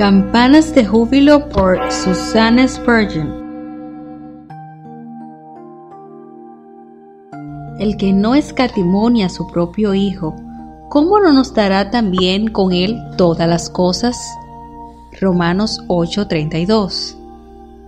[0.00, 3.28] Campanas de Júbilo por Susana Spurgeon.
[7.78, 10.34] El que no escatimonia a su propio Hijo,
[10.88, 14.16] ¿cómo no nos dará también con Él todas las cosas?
[15.20, 17.18] Romanos 8:32.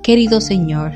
[0.03, 0.92] Querido Señor,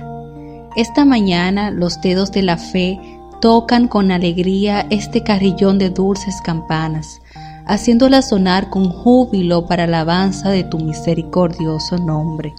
[0.77, 3.01] esta mañana los dedos de la fe
[3.41, 7.23] tocan con alegría este carrillón de dulces campanas
[7.67, 12.55] haciéndola sonar con júbilo para alabanza de tu misericordioso nombre.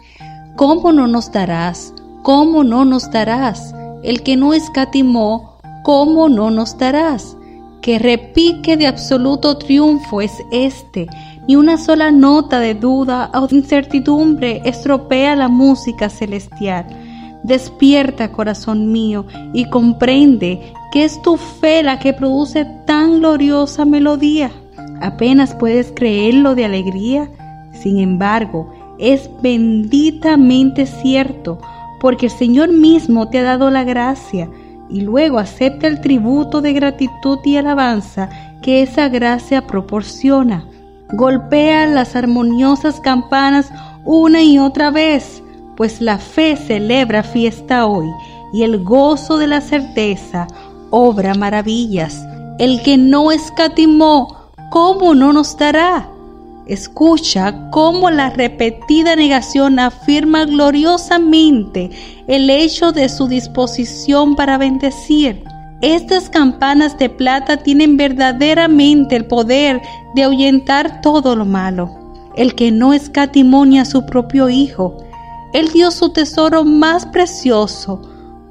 [0.56, 1.94] ¿Cómo no nos darás?
[2.24, 3.74] ¿Cómo no nos darás?
[4.04, 7.38] El que no escatimó, ¿cómo no nos darás?
[7.82, 11.08] Que repique de absoluto triunfo es este,
[11.48, 16.86] ni una sola nota de duda o incertidumbre estropea la música celestial.
[17.44, 24.52] Despierta, corazón mío, y comprende que es tu fe la que produce tan gloriosa melodía.
[25.02, 27.30] Apenas puedes creerlo de alegría.
[27.74, 31.60] Sin embargo, es benditamente cierto,
[32.00, 34.50] porque el Señor mismo te ha dado la gracia
[34.90, 38.30] y luego acepta el tributo de gratitud y alabanza
[38.62, 40.66] que esa gracia proporciona.
[41.14, 43.72] Golpea las armoniosas campanas
[44.04, 45.44] una y otra vez,
[45.76, 48.08] pues la fe celebra fiesta hoy
[48.54, 50.48] y el gozo de la certeza
[50.90, 52.26] obra maravillas.
[52.60, 54.37] El que no escatimó
[54.70, 56.10] ¿cómo no nos dará?
[56.68, 61.90] Escucha cómo la repetida negación afirma gloriosamente
[62.28, 65.44] el hecho de su disposición para bendecir.
[65.82, 69.82] Estas campanas de plata tienen verdaderamente el poder
[70.16, 71.90] de ahuyentar todo lo malo.
[72.36, 74.98] El que no escatimonia a su propio Hijo,
[75.54, 78.02] Él dio su tesoro más precioso.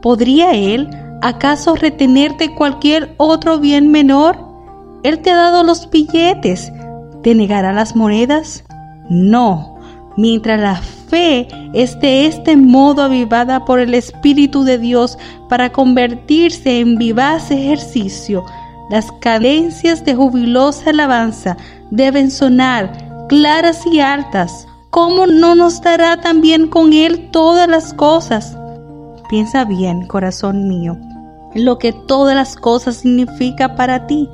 [0.01, 0.89] ¿Podría Él
[1.21, 4.46] acaso retenerte cualquier otro bien menor?
[5.07, 6.73] Él te ha dado los billetes.
[7.23, 8.65] ¿Te negará las monedas?
[9.09, 9.79] No.
[10.17, 15.17] Mientras la fe es de este modo avivada por el Espíritu de Dios
[15.49, 18.45] para convertirse en vivaz ejercicio,
[18.91, 21.57] las cadencias de jubilosa alabanza
[21.93, 24.67] deben sonar claras y altas.
[24.91, 28.59] ¿Cómo no nos dará también con Él todas las cosas?
[29.29, 30.99] Piensa bien, corazón mío,
[31.55, 34.29] en lo que todas las cosas significa para ti.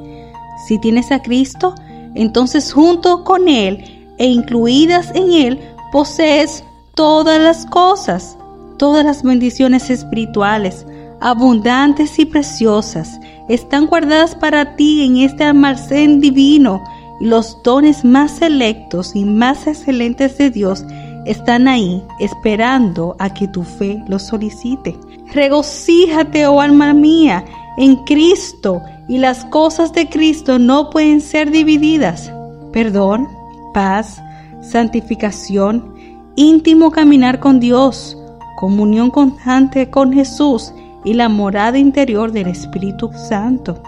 [0.67, 1.75] Si tienes a Cristo,
[2.15, 6.65] entonces junto con Él e incluidas en Él, posees
[6.95, 8.37] todas las cosas,
[8.79, 10.87] todas las bendiciones espirituales,
[11.21, 16.83] abundantes y preciosas, están guardadas para ti en este almacén divino
[17.21, 20.85] y los dones más selectos y más excelentes de Dios
[21.25, 24.97] están ahí esperando a que tu fe los solicite.
[25.33, 27.45] Regocíjate, oh alma mía,
[27.79, 28.83] en Cristo
[29.13, 32.33] y las cosas de Cristo no pueden ser divididas.
[32.73, 33.29] Perdón,
[33.75, 34.23] paz,
[34.63, 35.95] santificación,
[36.35, 38.17] íntimo caminar con Dios,
[38.57, 40.73] comunión constante con Jesús
[41.05, 43.83] y la morada interior del Espíritu Santo.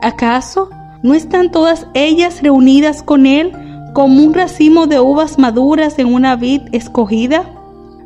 [0.00, 0.70] ¿Acaso
[1.02, 3.52] no están todas ellas reunidas con Él
[3.94, 7.52] como un racimo de uvas maduras en una vid escogida?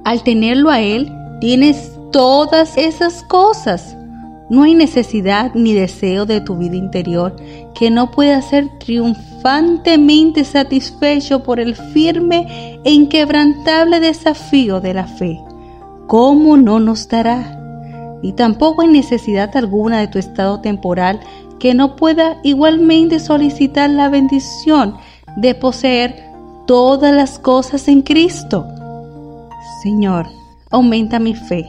[0.04, 3.94] Al tenerlo a Él, tienes todas esas cosas.
[4.52, 7.34] No hay necesidad ni deseo de tu vida interior
[7.74, 15.40] que no pueda ser triunfantemente satisfecho por el firme e inquebrantable desafío de la fe.
[16.06, 17.58] ¿Cómo no nos dará?
[18.20, 21.20] Y tampoco hay necesidad alguna de tu estado temporal
[21.58, 24.96] que no pueda igualmente solicitar la bendición
[25.34, 26.26] de poseer
[26.66, 28.66] todas las cosas en Cristo.
[29.82, 30.26] Señor,
[30.70, 31.66] aumenta mi fe.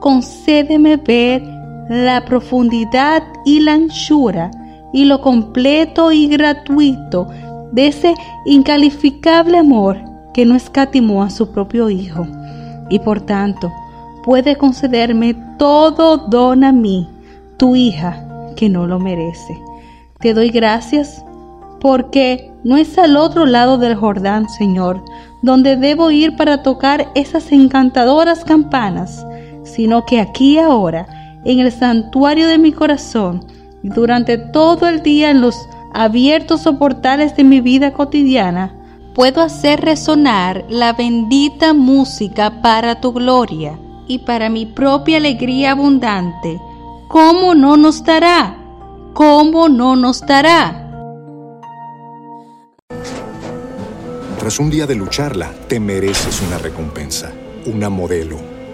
[0.00, 1.55] Concédeme ver
[1.88, 4.50] la profundidad y la anchura
[4.92, 7.28] y lo completo y gratuito
[7.72, 9.98] de ese incalificable amor
[10.32, 12.26] que no escatimó a su propio Hijo
[12.88, 13.72] y por tanto
[14.24, 17.08] puede concederme todo don a mí,
[17.56, 19.56] tu hija, que no lo merece.
[20.18, 21.24] Te doy gracias
[21.80, 25.02] porque no es al otro lado del Jordán, Señor,
[25.42, 29.24] donde debo ir para tocar esas encantadoras campanas,
[29.62, 31.06] sino que aquí ahora,
[31.46, 33.46] en el santuario de mi corazón,
[33.82, 35.56] durante todo el día en los
[35.94, 38.74] abiertos soportales de mi vida cotidiana,
[39.14, 43.78] puedo hacer resonar la bendita música para tu gloria
[44.08, 46.60] y para mi propia alegría abundante.
[47.08, 48.58] ¿Cómo no nos dará?
[49.14, 50.82] ¿Cómo no nos dará?
[54.38, 57.32] Tras un día de lucharla, te mereces una recompensa,
[57.66, 58.55] una modelo,